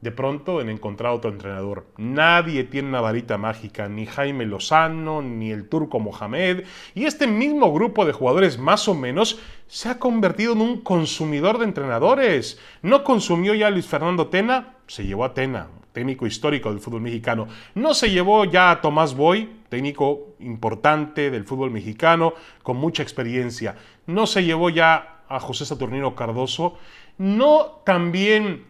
de 0.00 0.10
pronto 0.10 0.60
en 0.60 0.70
encontrar 0.70 1.12
otro 1.12 1.30
entrenador. 1.30 1.86
Nadie 1.98 2.64
tiene 2.64 2.88
una 2.88 3.00
varita 3.00 3.36
mágica, 3.36 3.88
ni 3.88 4.06
Jaime 4.06 4.46
Lozano, 4.46 5.20
ni 5.20 5.50
el 5.50 5.68
turco 5.68 6.00
Mohamed. 6.00 6.64
Y 6.94 7.04
este 7.04 7.26
mismo 7.26 7.72
grupo 7.72 8.06
de 8.06 8.12
jugadores 8.12 8.58
más 8.58 8.88
o 8.88 8.94
menos 8.94 9.38
se 9.66 9.90
ha 9.90 9.98
convertido 9.98 10.54
en 10.54 10.62
un 10.62 10.80
consumidor 10.80 11.58
de 11.58 11.64
entrenadores. 11.64 12.58
No 12.82 13.04
consumió 13.04 13.54
ya 13.54 13.70
Luis 13.70 13.86
Fernando 13.86 14.28
Tena, 14.28 14.76
se 14.86 15.04
llevó 15.04 15.24
a 15.24 15.34
Tena, 15.34 15.68
técnico 15.92 16.26
histórico 16.26 16.70
del 16.70 16.80
fútbol 16.80 17.02
mexicano. 17.02 17.48
No 17.74 17.92
se 17.92 18.10
llevó 18.10 18.44
ya 18.46 18.70
a 18.70 18.80
Tomás 18.80 19.14
Boy, 19.14 19.50
técnico 19.68 20.34
importante 20.38 21.30
del 21.30 21.44
fútbol 21.44 21.70
mexicano, 21.70 22.32
con 22.62 22.78
mucha 22.78 23.02
experiencia. 23.02 23.76
No 24.06 24.26
se 24.26 24.44
llevó 24.44 24.70
ya 24.70 25.20
a 25.28 25.38
José 25.38 25.64
Saturnino 25.64 26.16
Cardoso, 26.16 26.76
no 27.20 27.82
también 27.84 28.64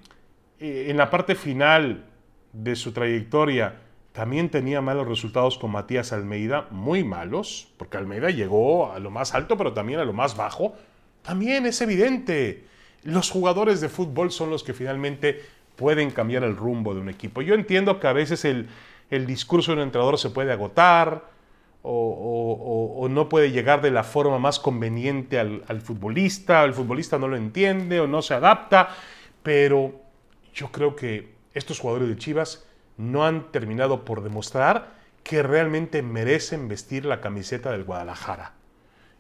eh, 0.59 0.87
en 0.88 0.97
la 0.97 1.09
parte 1.09 1.37
final 1.37 2.04
de 2.52 2.75
su 2.75 2.90
trayectoria 2.90 3.76
también 4.11 4.49
tenía 4.49 4.80
malos 4.80 5.07
resultados 5.07 5.57
con 5.57 5.71
Matías 5.71 6.12
Almeida, 6.12 6.66
muy 6.73 7.04
malos, 7.04 7.69
porque 7.76 7.97
Almeida 7.97 8.30
llegó 8.30 8.90
a 8.90 8.99
lo 8.99 9.12
más 9.12 9.35
alto, 9.35 9.57
pero 9.57 9.73
también 9.73 10.00
a 10.00 10.04
lo 10.04 10.12
más 10.12 10.37
bajo. 10.37 10.75
También 11.23 11.64
es 11.64 11.80
evidente, 11.80 12.64
los 13.04 13.30
jugadores 13.30 13.80
de 13.80 13.88
fútbol 13.88 14.33
son 14.33 14.50
los 14.50 14.64
que 14.64 14.75
finalmente 14.75 15.45
pueden 15.76 16.11
cambiar 16.11 16.42
el 16.42 16.57
rumbo 16.57 16.92
de 16.92 17.02
un 17.02 17.09
equipo. 17.09 17.42
Yo 17.42 17.54
entiendo 17.54 18.00
que 18.00 18.09
a 18.09 18.12
veces 18.12 18.45
el, 18.45 18.69
el 19.11 19.26
discurso 19.26 19.71
de 19.71 19.76
un 19.76 19.85
entrenador 19.85 20.19
se 20.19 20.30
puede 20.30 20.50
agotar, 20.50 21.23
o, 21.82 23.08
no 23.10 23.28
puede 23.28 23.50
llegar 23.50 23.80
de 23.80 23.90
la 23.90 24.04
forma 24.04 24.38
más 24.38 24.58
conveniente 24.58 25.38
al, 25.38 25.80
futbolista, 25.80 26.64
el 26.64 26.75
futbolista 26.75 27.18
no 27.18 27.28
lo 27.28 27.37
entiende 27.37 28.00
o 28.00 28.06
no 28.06 28.22
se 28.22 28.34
adapta, 28.34 28.90
pero 29.42 30.00
yo 30.54 30.70
creo 30.70 30.94
que 30.94 31.34
estos 31.54 31.78
jugadores 31.80 32.08
de 32.08 32.16
Chivas 32.16 32.66
no 32.96 33.25
han 33.25 33.50
terminado 33.50 34.04
por 34.04 34.22
demostrar 34.22 35.00
que 35.22 35.42
realmente 35.42 36.02
merecen 36.02 36.68
vestir 36.68 37.04
la 37.04 37.20
camiseta 37.20 37.70
del 37.72 37.84
Guadalajara. 37.84 38.54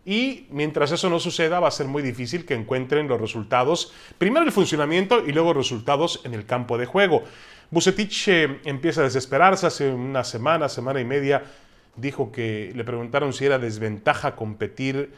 Y 0.04 0.46
mientras 0.50 0.92
eso 0.92 1.10
no 1.10 1.20
suceda, 1.20 1.60
va 1.60 1.68
a 1.68 1.72
ser 1.72 1.86
muy 1.86 2.02
difícil 2.02 2.46
que 2.46 2.54
encuentren 2.54 3.06
los 3.06 3.20
resultados, 3.20 3.92
primero 4.18 4.46
el 4.46 4.52
funcionamiento 4.52 5.24
y 5.26 5.32
luego 5.32 5.52
resultados 5.52 6.22
en 6.24 6.34
el 6.34 6.46
campo 6.46 6.78
de 6.78 6.86
juego. 6.86 7.24
Bucetich 7.70 8.28
eh, 8.28 8.60
empieza 8.64 9.02
a 9.02 9.04
desesperarse 9.04 9.66
hace 9.66 9.90
una 9.90 10.24
semana, 10.24 10.68
semana 10.68 11.00
y 11.00 11.04
media 11.04 11.44
dijo 11.96 12.32
que 12.32 12.72
le 12.74 12.84
preguntaron 12.84 13.32
si 13.32 13.44
era 13.44 13.58
desventaja 13.58 14.36
competir 14.36 15.12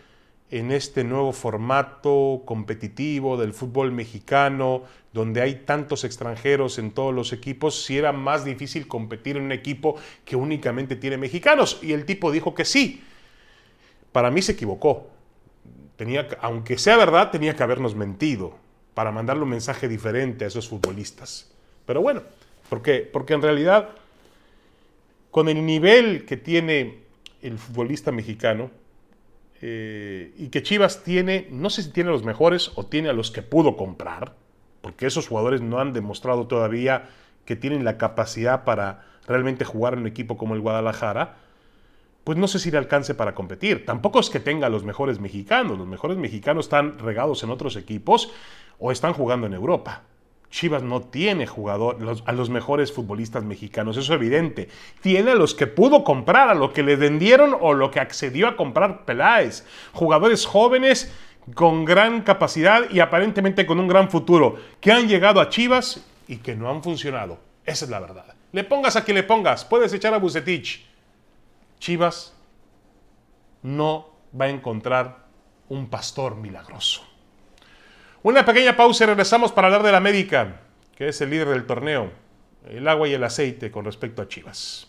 en 0.50 0.70
este 0.70 1.02
nuevo 1.02 1.32
formato 1.32 2.42
competitivo 2.44 3.38
del 3.38 3.54
fútbol 3.54 3.90
mexicano, 3.90 4.82
donde 5.14 5.40
hay 5.40 5.54
tantos 5.64 6.04
extranjeros 6.04 6.78
en 6.78 6.90
todos 6.90 7.14
los 7.14 7.32
equipos, 7.32 7.84
si 7.84 7.96
era 7.96 8.12
más 8.12 8.44
difícil 8.44 8.86
competir 8.86 9.38
en 9.38 9.44
un 9.44 9.52
equipo 9.52 9.96
que 10.26 10.36
únicamente 10.36 10.94
tiene 10.94 11.16
mexicanos. 11.16 11.78
Y 11.82 11.92
el 11.92 12.04
tipo 12.04 12.30
dijo 12.30 12.54
que 12.54 12.66
sí. 12.66 13.02
Para 14.12 14.30
mí 14.30 14.42
se 14.42 14.52
equivocó. 14.52 15.08
Tenía, 15.96 16.28
aunque 16.42 16.76
sea 16.76 16.98
verdad, 16.98 17.30
tenía 17.30 17.56
que 17.56 17.62
habernos 17.62 17.94
mentido 17.94 18.54
para 18.92 19.10
mandarle 19.10 19.44
un 19.44 19.48
mensaje 19.48 19.88
diferente 19.88 20.44
a 20.44 20.48
esos 20.48 20.68
futbolistas. 20.68 21.50
Pero 21.86 22.02
bueno, 22.02 22.22
porque, 22.68 23.08
porque 23.10 23.32
en 23.32 23.40
realidad, 23.40 23.88
con 25.32 25.48
el 25.48 25.66
nivel 25.66 26.24
que 26.26 26.36
tiene 26.36 26.98
el 27.40 27.58
futbolista 27.58 28.12
mexicano, 28.12 28.70
eh, 29.62 30.34
y 30.36 30.48
que 30.48 30.62
Chivas 30.62 31.02
tiene, 31.02 31.48
no 31.50 31.70
sé 31.70 31.82
si 31.82 31.90
tiene 31.90 32.10
a 32.10 32.12
los 32.12 32.22
mejores 32.22 32.72
o 32.74 32.84
tiene 32.86 33.08
a 33.08 33.12
los 33.12 33.30
que 33.30 33.42
pudo 33.42 33.76
comprar, 33.76 34.34
porque 34.82 35.06
esos 35.06 35.26
jugadores 35.26 35.62
no 35.62 35.80
han 35.80 35.92
demostrado 35.92 36.46
todavía 36.46 37.08
que 37.46 37.56
tienen 37.56 37.82
la 37.82 37.96
capacidad 37.96 38.64
para 38.64 39.06
realmente 39.26 39.64
jugar 39.64 39.94
en 39.94 40.00
un 40.00 40.06
equipo 40.06 40.36
como 40.36 40.54
el 40.54 40.60
Guadalajara, 40.60 41.38
pues 42.24 42.36
no 42.36 42.46
sé 42.46 42.58
si 42.58 42.70
le 42.70 42.78
alcance 42.78 43.14
para 43.14 43.34
competir. 43.34 43.86
Tampoco 43.86 44.20
es 44.20 44.28
que 44.28 44.38
tenga 44.38 44.66
a 44.66 44.70
los 44.70 44.84
mejores 44.84 45.18
mexicanos, 45.18 45.78
los 45.78 45.88
mejores 45.88 46.18
mexicanos 46.18 46.66
están 46.66 46.98
regados 46.98 47.42
en 47.42 47.50
otros 47.50 47.76
equipos 47.76 48.30
o 48.78 48.92
están 48.92 49.14
jugando 49.14 49.46
en 49.46 49.54
Europa. 49.54 50.02
Chivas 50.52 50.82
no 50.82 51.00
tiene 51.00 51.46
jugador, 51.46 51.96
a 52.26 52.32
los 52.32 52.50
mejores 52.50 52.92
futbolistas 52.92 53.42
mexicanos, 53.42 53.96
eso 53.96 54.12
es 54.12 54.20
evidente. 54.20 54.68
Tiene 55.00 55.30
a 55.30 55.34
los 55.34 55.54
que 55.54 55.66
pudo 55.66 56.04
comprar, 56.04 56.50
a 56.50 56.54
lo 56.54 56.74
que 56.74 56.82
le 56.82 56.94
vendieron 56.96 57.56
o 57.58 57.72
lo 57.72 57.90
que 57.90 58.00
accedió 58.00 58.46
a 58.46 58.56
comprar 58.56 59.06
Peláez. 59.06 59.64
Jugadores 59.94 60.44
jóvenes 60.44 61.10
con 61.54 61.86
gran 61.86 62.20
capacidad 62.20 62.82
y 62.90 63.00
aparentemente 63.00 63.64
con 63.64 63.80
un 63.80 63.88
gran 63.88 64.10
futuro, 64.10 64.56
que 64.78 64.92
han 64.92 65.08
llegado 65.08 65.40
a 65.40 65.48
Chivas 65.48 66.04
y 66.28 66.36
que 66.36 66.54
no 66.54 66.68
han 66.70 66.82
funcionado. 66.82 67.38
Esa 67.64 67.86
es 67.86 67.90
la 67.90 68.00
verdad. 68.00 68.34
Le 68.52 68.62
pongas 68.62 68.94
a 68.96 69.04
quien 69.04 69.14
le 69.14 69.22
pongas, 69.22 69.64
puedes 69.64 69.94
echar 69.94 70.12
a 70.12 70.18
Bucetich. 70.18 70.84
Chivas 71.78 72.36
no 73.62 74.10
va 74.38 74.44
a 74.44 74.50
encontrar 74.50 75.24
un 75.70 75.88
pastor 75.88 76.36
milagroso. 76.36 77.11
Una 78.24 78.44
pequeña 78.44 78.76
pausa 78.76 79.02
y 79.02 79.06
regresamos 79.08 79.50
para 79.50 79.66
hablar 79.66 79.82
del 79.82 79.96
América, 79.96 80.60
que 80.94 81.08
es 81.08 81.20
el 81.20 81.30
líder 81.30 81.48
del 81.48 81.66
torneo, 81.66 82.12
el 82.70 82.86
agua 82.86 83.08
y 83.08 83.14
el 83.14 83.24
aceite 83.24 83.72
con 83.72 83.84
respecto 83.84 84.22
a 84.22 84.28
Chivas. 84.28 84.86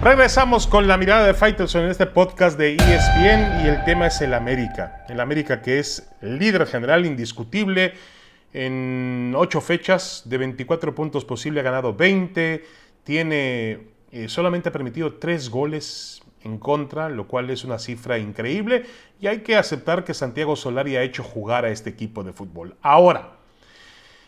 Regresamos 0.00 0.68
con 0.68 0.86
la 0.86 0.96
mirada 0.96 1.26
de 1.26 1.34
Faitelson 1.34 1.82
en 1.82 1.90
este 1.90 2.06
podcast 2.06 2.56
de 2.56 2.76
ESPN 2.76 3.64
y 3.64 3.68
el 3.68 3.84
tema 3.84 4.06
es 4.06 4.20
el 4.20 4.32
América. 4.32 5.04
El 5.08 5.18
América 5.18 5.60
que 5.60 5.80
es 5.80 6.08
líder 6.20 6.68
general 6.68 7.04
indiscutible 7.04 7.94
en 8.52 9.34
8 9.36 9.60
fechas 9.60 10.22
de 10.24 10.38
24 10.38 10.94
puntos 10.94 11.24
posible, 11.24 11.58
ha 11.58 11.64
ganado 11.64 11.94
20, 11.94 12.64
tiene 13.08 13.86
eh, 14.12 14.28
solamente 14.28 14.68
ha 14.68 14.72
permitido 14.72 15.14
tres 15.14 15.48
goles 15.48 16.20
en 16.42 16.58
contra, 16.58 17.08
lo 17.08 17.26
cual 17.26 17.48
es 17.48 17.64
una 17.64 17.78
cifra 17.78 18.18
increíble 18.18 18.84
y 19.18 19.28
hay 19.28 19.38
que 19.38 19.56
aceptar 19.56 20.04
que 20.04 20.12
Santiago 20.12 20.56
Solari 20.56 20.94
ha 20.96 21.02
hecho 21.02 21.24
jugar 21.24 21.64
a 21.64 21.70
este 21.70 21.88
equipo 21.88 22.22
de 22.22 22.34
fútbol. 22.34 22.76
Ahora, 22.82 23.38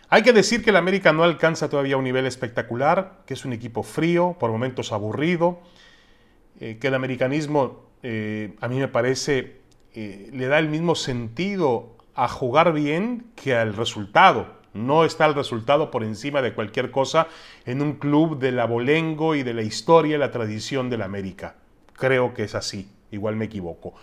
hay 0.09 0.23
que 0.23 0.33
decir 0.33 0.65
que 0.65 0.71
el 0.71 0.77
América 0.77 1.13
no 1.13 1.25
alcanza 1.25 1.69
todavía 1.69 1.99
un 1.99 2.05
nivel 2.05 2.25
espectacular, 2.25 3.21
que 3.27 3.35
es 3.35 3.45
un 3.45 3.53
equipo 3.53 3.83
frío, 3.83 4.35
por 4.41 4.51
momentos 4.51 4.93
aburrido, 4.93 5.61
eh, 6.59 6.79
que 6.81 6.89
el 6.89 6.95
americanismo 6.95 7.85
eh, 8.03 8.57
a 8.63 8.69
mí 8.69 8.79
me 8.79 8.89
parece 8.89 9.61
le 9.93 10.47
da 10.47 10.59
el 10.59 10.71
mismo 10.71 10.95
sentido 10.95 11.99
a 12.15 12.29
jugar 12.29 12.73
bien 12.73 13.27
que 13.37 13.55
al 13.55 13.75
resultado. 13.75 14.60
No 14.73 15.05
está 15.05 15.27
el 15.27 15.35
resultado 15.35 15.91
por 15.91 16.05
encima 16.05 16.43
de 16.43 16.55
cualquier 16.55 16.91
cosa 16.91 17.29
en 17.65 17.83
un 17.83 17.95
club 17.95 18.39
del 18.39 18.61
abolengo 18.61 19.35
y 19.35 19.43
de 19.43 19.55
la 19.55 19.63
historia 19.63 20.17
y 20.17 20.19
la 20.19 20.31
tradición 20.31 20.91
de 20.91 20.99
la 20.99 21.07
América. 21.07 21.57
Creo 21.95 22.35
que 22.35 22.45
es 22.45 22.55
así, 22.55 22.89
igual 23.11 23.37
me 23.37 23.47
equivoco. 23.47 23.95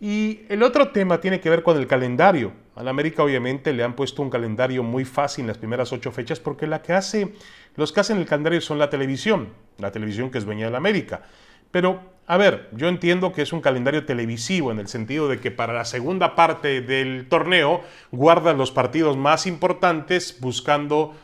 Y 0.00 0.42
el 0.48 0.62
otro 0.62 0.88
tema 0.88 1.20
tiene 1.20 1.40
que 1.40 1.48
ver 1.48 1.62
con 1.62 1.76
el 1.76 1.86
calendario. 1.86 2.52
A 2.74 2.82
la 2.82 2.90
América 2.90 3.22
obviamente 3.22 3.72
le 3.72 3.82
han 3.82 3.94
puesto 3.94 4.22
un 4.22 4.28
calendario 4.28 4.82
muy 4.82 5.04
fácil 5.04 5.42
en 5.42 5.48
las 5.48 5.58
primeras 5.58 5.92
ocho 5.92 6.12
fechas 6.12 6.38
porque 6.38 6.66
la 6.66 6.82
que 6.82 6.92
hace, 6.92 7.32
los 7.76 7.92
que 7.92 8.00
hacen 8.00 8.18
el 8.18 8.26
calendario 8.26 8.60
son 8.60 8.78
la 8.78 8.90
televisión, 8.90 9.48
la 9.78 9.92
televisión 9.92 10.30
que 10.30 10.38
es 10.38 10.44
dueña 10.44 10.66
de 10.66 10.72
la 10.72 10.78
América. 10.78 11.22
Pero, 11.70 12.00
a 12.28 12.36
ver, 12.36 12.68
yo 12.72 12.88
entiendo 12.88 13.32
que 13.32 13.42
es 13.42 13.52
un 13.52 13.60
calendario 13.60 14.04
televisivo 14.04 14.72
en 14.72 14.80
el 14.80 14.88
sentido 14.88 15.28
de 15.28 15.38
que 15.38 15.52
para 15.52 15.72
la 15.72 15.84
segunda 15.84 16.34
parte 16.34 16.80
del 16.80 17.28
torneo 17.28 17.82
guardas 18.10 18.56
los 18.56 18.72
partidos 18.72 19.16
más 19.16 19.46
importantes 19.46 20.38
buscando 20.40 21.14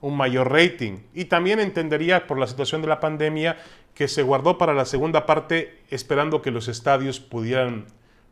un 0.00 0.16
mayor 0.16 0.52
rating. 0.52 0.98
Y 1.14 1.24
también 1.24 1.58
entendería 1.58 2.28
por 2.28 2.38
la 2.38 2.46
situación 2.46 2.80
de 2.80 2.88
la 2.88 3.00
pandemia 3.00 3.56
que 3.94 4.06
se 4.06 4.22
guardó 4.22 4.56
para 4.56 4.72
la 4.72 4.84
segunda 4.84 5.26
parte 5.26 5.80
esperando 5.90 6.42
que 6.42 6.52
los 6.52 6.68
estadios 6.68 7.18
pudieran 7.18 7.86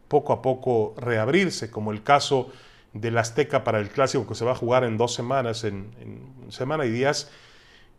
poco 0.06 0.32
a 0.32 0.40
poco 0.40 0.94
reabrirse, 0.98 1.70
como 1.70 1.90
el 1.90 2.04
caso 2.04 2.50
del 2.92 3.18
Azteca 3.18 3.64
para 3.64 3.80
el 3.80 3.88
clásico 3.88 4.26
que 4.26 4.34
se 4.36 4.44
va 4.44 4.52
a 4.52 4.56
jugar 4.56 4.84
en 4.84 4.96
dos 4.96 5.14
semanas, 5.14 5.64
en 5.64 5.90
semana 6.48 6.86
y 6.86 6.90
días 6.90 7.30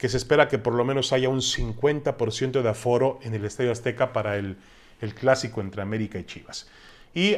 que 0.01 0.09
se 0.09 0.17
espera 0.17 0.47
que 0.47 0.57
por 0.57 0.73
lo 0.73 0.83
menos 0.83 1.13
haya 1.13 1.29
un 1.29 1.41
50% 1.41 2.63
de 2.63 2.69
aforo 2.69 3.19
en 3.21 3.35
el 3.35 3.45
Estadio 3.45 3.71
Azteca 3.71 4.13
para 4.13 4.35
el, 4.35 4.57
clásico 5.13 5.61
entre 5.61 5.83
América 5.83 6.17
y 6.17 6.23
Chivas. 6.23 6.67
Y 7.13 7.37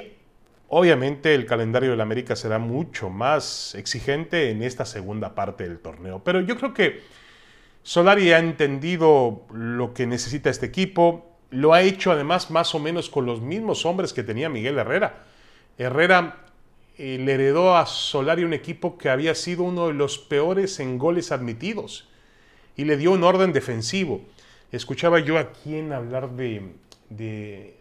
obviamente 0.69 1.35
el 1.35 1.45
calendario 1.45 1.91
del 1.91 1.99
América 1.99 2.37
será 2.37 2.59
mucho 2.59 3.09
más 3.09 3.75
exigente 3.75 4.49
en 4.49 4.63
esta 4.63 4.85
segunda 4.85 5.35
parte 5.35 5.67
del 5.67 5.79
torneo. 5.79 6.23
Pero 6.23 6.39
yo 6.39 6.55
creo 6.55 6.73
que 6.73 7.01
Solari 7.83 8.31
ha 8.31 8.39
entendido 8.39 9.41
lo 9.51 9.93
que 9.93 10.07
necesita 10.07 10.49
este 10.49 10.67
equipo, 10.67 11.35
lo 11.49 11.73
ha 11.73 11.81
hecho 11.81 12.13
además 12.13 12.49
más 12.49 12.73
o 12.73 12.79
menos 12.79 13.09
con 13.09 13.25
los 13.25 13.41
mismos 13.41 13.85
hombres 13.85 14.13
que 14.13 14.23
tenía 14.23 14.47
Miguel 14.47 14.77
Herrera. 14.77 15.25
Herrera 15.77 16.45
eh, 16.97 17.17
le 17.19 17.33
heredó 17.33 17.75
a 17.75 17.85
Solari 17.85 18.45
un 18.45 18.53
equipo 18.53 18.97
que 18.97 19.09
había 19.09 19.35
sido 19.35 19.63
uno 19.63 19.87
de 19.87 19.93
los 19.95 20.17
peores 20.17 20.79
en 20.79 20.97
goles 20.97 21.33
admitidos 21.33 22.07
y 22.75 22.85
le 22.85 22.97
dio 22.97 23.11
un 23.11 23.23
orden 23.23 23.53
defensivo. 23.53 24.21
Escuchaba 24.71 25.19
yo 25.19 25.37
a 25.37 25.51
quien 25.51 25.93
hablar 25.93 26.31
de, 26.31 27.75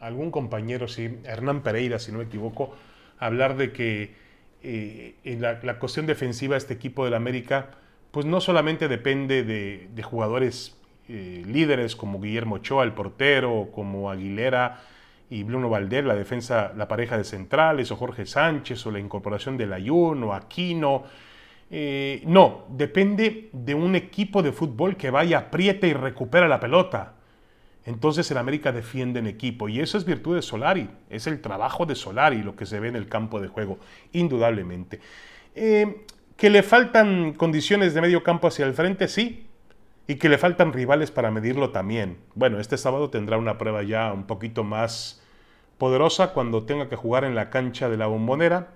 algún 0.00 0.30
compañero, 0.30 0.88
sí, 0.88 1.18
Hernán 1.24 1.62
Pereira, 1.62 1.98
si 1.98 2.12
no 2.12 2.18
me 2.18 2.24
equivoco, 2.24 2.74
hablar 3.18 3.56
de 3.56 3.72
que 3.72 4.14
eh, 4.62 5.14
en 5.24 5.40
la, 5.40 5.78
cuestión 5.78 6.06
defensiva 6.06 6.54
de 6.54 6.58
este 6.58 6.74
equipo 6.74 7.04
del 7.04 7.14
América, 7.14 7.70
pues 8.10 8.26
no 8.26 8.40
solamente 8.40 8.88
depende 8.88 9.44
de, 9.44 10.02
jugadores 10.02 10.76
eh, 11.08 11.42
líderes 11.46 11.96
como 11.96 12.20
Guillermo 12.20 12.56
Ochoa, 12.56 12.84
el 12.84 12.92
portero, 12.92 13.70
como 13.74 14.10
Aguilera 14.10 14.82
y 15.30 15.42
Bruno 15.42 15.68
Valdés, 15.68 16.04
la 16.04 16.14
defensa, 16.14 16.72
la 16.76 16.86
pareja 16.86 17.16
de 17.16 17.24
centrales, 17.24 17.90
o 17.90 17.96
Jorge 17.96 18.26
Sánchez, 18.26 18.86
o 18.86 18.90
la 18.90 19.00
incorporación 19.00 19.56
del 19.56 19.72
Ayuno, 19.72 20.34
Aquino, 20.34 21.04
eh, 21.70 22.22
no, 22.24 22.64
depende 22.68 23.50
de 23.52 23.74
un 23.74 23.96
equipo 23.96 24.42
de 24.42 24.52
fútbol 24.52 24.96
que 24.96 25.10
vaya, 25.10 25.38
aprieta 25.38 25.86
y 25.86 25.92
recupera 25.92 26.48
la 26.48 26.60
pelota. 26.60 27.14
Entonces 27.84 28.30
el 28.30 28.38
América 28.38 28.72
defiende 28.72 29.20
en 29.20 29.26
equipo 29.26 29.68
y 29.68 29.80
eso 29.80 29.96
es 29.96 30.04
virtud 30.04 30.34
de 30.34 30.42
Solari, 30.42 30.88
es 31.08 31.26
el 31.26 31.40
trabajo 31.40 31.86
de 31.86 31.94
Solari 31.94 32.42
lo 32.42 32.56
que 32.56 32.66
se 32.66 32.80
ve 32.80 32.88
en 32.88 32.96
el 32.96 33.08
campo 33.08 33.40
de 33.40 33.48
juego, 33.48 33.78
indudablemente. 34.12 35.00
Eh, 35.54 36.04
que 36.36 36.50
le 36.50 36.62
faltan 36.62 37.32
condiciones 37.32 37.94
de 37.94 38.00
medio 38.00 38.22
campo 38.22 38.48
hacia 38.48 38.66
el 38.66 38.74
frente, 38.74 39.08
sí, 39.08 39.46
y 40.06 40.16
que 40.16 40.28
le 40.28 40.38
faltan 40.38 40.72
rivales 40.72 41.10
para 41.10 41.30
medirlo 41.30 41.70
también. 41.70 42.18
Bueno, 42.34 42.60
este 42.60 42.76
sábado 42.76 43.10
tendrá 43.10 43.38
una 43.38 43.56
prueba 43.56 43.82
ya 43.82 44.12
un 44.12 44.24
poquito 44.24 44.62
más 44.62 45.22
poderosa 45.78 46.32
cuando 46.32 46.64
tenga 46.64 46.88
que 46.88 46.96
jugar 46.96 47.24
en 47.24 47.34
la 47.34 47.50
cancha 47.50 47.88
de 47.88 47.96
la 47.96 48.06
bombonera 48.06 48.72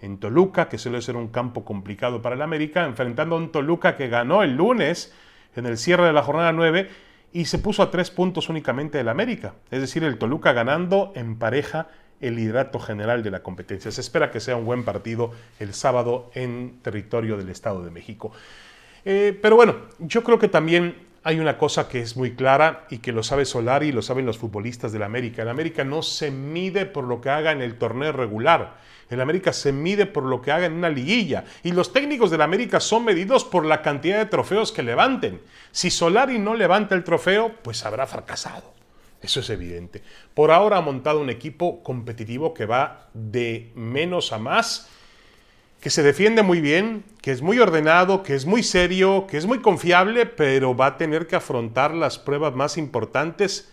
en 0.00 0.18
Toluca, 0.18 0.68
que 0.68 0.78
suele 0.78 1.02
ser 1.02 1.16
un 1.16 1.28
campo 1.28 1.64
complicado 1.64 2.22
para 2.22 2.34
el 2.34 2.42
América, 2.42 2.84
enfrentando 2.84 3.36
a 3.36 3.38
un 3.38 3.52
Toluca 3.52 3.96
que 3.96 4.08
ganó 4.08 4.42
el 4.42 4.56
lunes 4.56 5.14
en 5.56 5.66
el 5.66 5.78
cierre 5.78 6.06
de 6.06 6.12
la 6.12 6.22
jornada 6.22 6.52
9 6.52 6.88
y 7.32 7.44
se 7.44 7.58
puso 7.58 7.82
a 7.82 7.90
tres 7.90 8.10
puntos 8.10 8.48
únicamente 8.48 8.98
del 8.98 9.08
América. 9.08 9.54
Es 9.70 9.80
decir, 9.80 10.04
el 10.04 10.18
Toluca 10.18 10.52
ganando 10.52 11.12
en 11.14 11.38
pareja 11.38 11.88
el 12.20 12.36
liderato 12.36 12.78
general 12.78 13.22
de 13.22 13.30
la 13.30 13.42
competencia. 13.42 13.90
Se 13.90 14.00
espera 14.00 14.30
que 14.30 14.40
sea 14.40 14.56
un 14.56 14.64
buen 14.64 14.84
partido 14.84 15.32
el 15.58 15.74
sábado 15.74 16.30
en 16.34 16.80
territorio 16.82 17.36
del 17.36 17.48
Estado 17.48 17.82
de 17.82 17.90
México. 17.90 18.32
Eh, 19.04 19.38
pero 19.40 19.56
bueno, 19.56 19.76
yo 19.98 20.22
creo 20.22 20.38
que 20.38 20.48
también 20.48 20.96
hay 21.22 21.38
una 21.38 21.58
cosa 21.58 21.88
que 21.88 22.00
es 22.00 22.16
muy 22.16 22.32
clara 22.34 22.86
y 22.90 22.98
que 22.98 23.12
lo 23.12 23.22
sabe 23.22 23.44
Solari 23.44 23.88
y 23.88 23.92
lo 23.92 24.02
saben 24.02 24.26
los 24.26 24.38
futbolistas 24.38 24.92
del 24.92 25.02
América. 25.02 25.42
El 25.42 25.48
América 25.48 25.84
no 25.84 26.02
se 26.02 26.30
mide 26.30 26.86
por 26.86 27.04
lo 27.04 27.20
que 27.20 27.30
haga 27.30 27.52
en 27.52 27.62
el 27.62 27.76
torneo 27.76 28.12
regular. 28.12 28.76
El 29.10 29.20
América 29.20 29.52
se 29.52 29.72
mide 29.72 30.06
por 30.06 30.24
lo 30.24 30.40
que 30.40 30.52
haga 30.52 30.66
en 30.66 30.74
una 30.74 30.88
liguilla. 30.88 31.44
Y 31.62 31.72
los 31.72 31.92
técnicos 31.92 32.30
del 32.30 32.42
América 32.42 32.80
son 32.80 33.04
medidos 33.04 33.44
por 33.44 33.66
la 33.66 33.82
cantidad 33.82 34.18
de 34.18 34.26
trofeos 34.26 34.72
que 34.72 34.82
levanten. 34.82 35.40
Si 35.72 35.90
Solari 35.90 36.38
no 36.38 36.54
levanta 36.54 36.94
el 36.94 37.04
trofeo, 37.04 37.52
pues 37.62 37.84
habrá 37.84 38.06
fracasado. 38.06 38.72
Eso 39.20 39.40
es 39.40 39.50
evidente. 39.50 40.02
Por 40.32 40.50
ahora 40.50 40.78
ha 40.78 40.80
montado 40.80 41.20
un 41.20 41.28
equipo 41.28 41.82
competitivo 41.82 42.54
que 42.54 42.66
va 42.66 43.08
de 43.12 43.72
menos 43.74 44.32
a 44.32 44.38
más 44.38 44.88
que 45.80 45.90
se 45.90 46.02
defiende 46.02 46.42
muy 46.42 46.60
bien, 46.60 47.04
que 47.22 47.32
es 47.32 47.40
muy 47.40 47.58
ordenado, 47.58 48.22
que 48.22 48.34
es 48.34 48.44
muy 48.44 48.62
serio, 48.62 49.26
que 49.26 49.38
es 49.38 49.46
muy 49.46 49.60
confiable, 49.60 50.26
pero 50.26 50.76
va 50.76 50.86
a 50.86 50.96
tener 50.98 51.26
que 51.26 51.36
afrontar 51.36 51.94
las 51.94 52.18
pruebas 52.18 52.54
más 52.54 52.76
importantes 52.76 53.72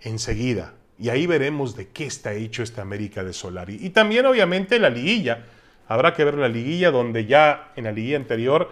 enseguida. 0.00 0.74
Y 0.98 1.08
ahí 1.08 1.26
veremos 1.26 1.76
de 1.76 1.88
qué 1.88 2.04
está 2.04 2.34
hecho 2.34 2.62
esta 2.62 2.82
América 2.82 3.24
de 3.24 3.32
Solari. 3.32 3.78
Y 3.80 3.90
también 3.90 4.26
obviamente 4.26 4.78
la 4.78 4.90
liguilla. 4.90 5.46
Habrá 5.88 6.14
que 6.14 6.24
ver 6.24 6.34
la 6.34 6.48
liguilla 6.48 6.90
donde 6.90 7.26
ya 7.26 7.72
en 7.76 7.84
la 7.84 7.92
liguilla 7.92 8.16
anterior 8.16 8.70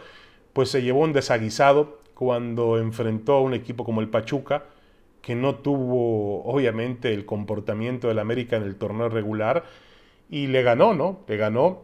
pues 0.53 0.71
se 0.71 0.83
llevó 0.83 1.01
un 1.01 1.13
desaguisado 1.13 2.01
cuando 2.15 2.79
enfrentó 2.79 3.35
a 3.35 3.41
un 3.41 3.55
equipo 3.55 3.85
como 3.85 4.01
el 4.01 4.09
Pachuca 4.09 4.65
que 5.23 5.35
no 5.35 5.57
tuvo 5.57 6.43
obviamente 6.45 7.13
el 7.13 7.27
comportamiento 7.27 8.09
del 8.09 8.19
América 8.19 8.57
en 8.57 8.63
el 8.63 8.77
torneo 8.77 9.09
regular 9.09 9.65
y 10.29 10.47
le 10.47 10.63
ganó, 10.63 10.95
¿no? 10.95 11.21
Le 11.27 11.37
ganó 11.37 11.83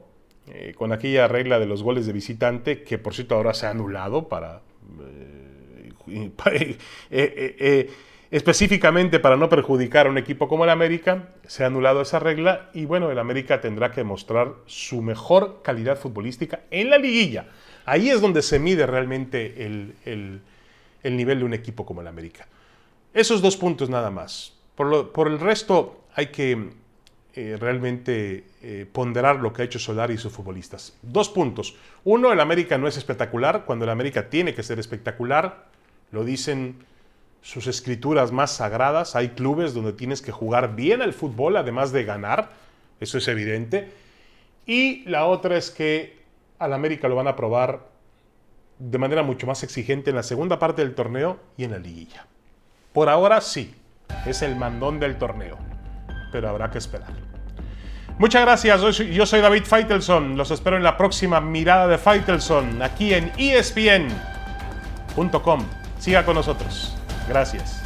eh, 0.49 0.75
con 0.77 0.93
aquella 0.93 1.29
regla 1.29 1.59
de 1.59 1.67
los 1.67 1.83
goles 1.83 2.07
de 2.07 2.13
visitante, 2.13 2.83
que 2.83 2.99
por 2.99 3.15
cierto 3.15 3.35
ahora 3.35 3.55
se 3.55 3.67
ha 3.67 3.71
anulado 3.71 4.29
para... 4.29 4.63
Eh, 5.01 5.93
eh, 7.11 7.91
específicamente 8.37 9.19
para 9.19 9.39
no 9.39 9.49
perjudicar 9.49 10.07
a 10.07 10.11
un 10.11 10.19
equipo 10.19 10.47
como 10.47 10.65
el 10.65 10.71
América, 10.71 11.31
se 11.47 11.65
ha 11.65 11.69
anulado 11.69 12.03
esa 12.03 12.19
regla 12.19 12.69
y 12.75 12.85
bueno, 12.85 13.11
el 13.11 13.19
América 13.19 13.63
tendrá 13.63 13.93
que 13.93 14.05
mostrar 14.05 14.53
su 14.67 15.01
mejor 15.01 15.63
calidad 15.63 15.97
futbolística 15.99 16.61
en 16.71 16.91
la 16.91 16.99
liguilla. 16.99 17.47
Ahí 17.87 18.11
es 18.11 18.21
donde 18.21 18.43
se 18.43 18.59
mide 18.59 18.87
realmente 18.87 19.65
el, 19.65 19.95
el, 20.05 21.17
nivel 21.17 21.39
de 21.39 21.45
un 21.47 21.55
equipo 21.55 21.87
como 21.87 22.03
el 22.03 22.09
América. 22.09 22.47
Esos 23.15 23.41
dos 23.41 23.57
puntos 23.57 23.89
nada 23.89 24.11
más. 24.11 24.53
Por, 24.75 25.13
por 25.13 25.29
el 25.29 25.41
resto 25.41 26.05
hay 26.15 26.27
que 26.27 26.73
eh, 27.35 27.57
realmente 27.59 28.45
eh, 28.61 28.85
ponderar 28.93 29.37
lo 29.37 29.55
que 29.55 29.63
ha 29.63 29.65
hecho 29.65 29.79
Solari 29.79 30.15
y 30.15 30.19
sus 30.19 30.35
futbolistas. 30.35 30.95
Dos 31.01 31.31
puntos. 31.31 31.75
Uno, 32.05 32.35
el 32.35 32.41
América 32.41 32.77
no 32.77 32.87
es 32.87 32.99
espectacular, 32.99 33.65
cuando 33.65 33.87
el 33.87 33.91
América 33.91 34.29
tiene 34.29 34.55
que 34.55 34.63
ser 34.63 34.79
espectacular, 34.79 35.69
lo 36.13 36.23
dicen 36.23 36.85
sus 37.47 37.69
escrituras 37.69 38.33
más 38.33 38.51
sagradas. 38.51 39.15
Hay 39.15 39.29
clubes 39.29 39.73
donde 39.73 39.93
tienes 39.93 40.21
que 40.21 40.33
jugar 40.33 40.75
bien 40.75 41.01
al 41.01 41.13
fútbol, 41.13 41.57
además 41.57 41.93
de 41.93 42.03
ganar, 42.03 42.51
eso 42.99 43.19
es 43.19 43.29
evidente. 43.29 43.93
Y 44.67 45.05
la 45.09 45.27
otra 45.27 45.57
es 45.57 45.71
que 45.71 46.19
al 46.59 46.73
América 46.73 47.07
lo 47.07 47.15
van 47.15 47.29
a 47.29 47.37
probar 47.37 47.87
de 48.81 48.99
manera 48.99 49.23
mucho 49.23 49.47
más 49.47 49.63
exigente 49.63 50.11
en 50.11 50.17
la 50.17 50.25
segunda 50.25 50.59
parte 50.59 50.83
del 50.83 50.97
torneo 50.97 51.39
y 51.57 51.63
en 51.63 51.71
la 51.71 51.79
liguilla. 51.79 52.27
Por 52.93 53.09
ahora 53.09 53.41
sí, 53.41 53.73
es 54.27 54.43
el 54.43 54.57
mandón 54.57 54.99
del 54.99 55.17
torneo, 55.17 55.57
pero 56.33 56.49
habrá 56.49 56.73
que 56.73 56.79
esperar. 56.79 57.15
Muchas 58.19 58.43
gracias, 58.43 58.81
yo 58.99 59.25
soy 59.25 59.41
David 59.41 59.63
Feitelson. 59.63 60.37
Los 60.37 60.51
espero 60.51 60.77
en 60.77 60.83
la 60.83 60.97
próxima 60.97 61.41
mirada 61.41 61.87
de 61.87 61.97
Feitelson 61.97 62.83
aquí 62.83 63.15
en 63.15 63.31
espn.com. 63.39 64.05
Siga 66.01 66.25
con 66.25 66.35
nosotros. 66.35 66.97
Gracias. 67.29 67.86